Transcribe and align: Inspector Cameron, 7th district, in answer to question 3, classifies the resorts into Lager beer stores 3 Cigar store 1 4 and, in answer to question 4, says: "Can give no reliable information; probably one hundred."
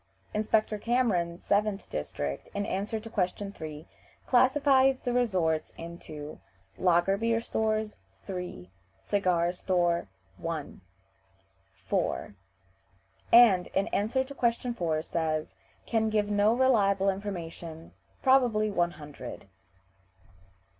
Inspector 0.33 0.75
Cameron, 0.79 1.37
7th 1.37 1.87
district, 1.87 2.49
in 2.55 2.65
answer 2.65 2.99
to 2.99 3.07
question 3.07 3.51
3, 3.51 3.85
classifies 4.25 5.01
the 5.01 5.13
resorts 5.13 5.71
into 5.77 6.39
Lager 6.79 7.17
beer 7.17 7.39
stores 7.39 7.97
3 8.23 8.71
Cigar 8.99 9.51
store 9.51 10.07
1 10.37 10.81
4 11.85 12.33
and, 13.31 13.67
in 13.67 13.85
answer 13.89 14.23
to 14.23 14.33
question 14.33 14.73
4, 14.73 15.03
says: 15.03 15.53
"Can 15.85 16.09
give 16.09 16.31
no 16.31 16.51
reliable 16.55 17.11
information; 17.11 17.91
probably 18.23 18.71
one 18.71 18.93
hundred." 18.97 19.49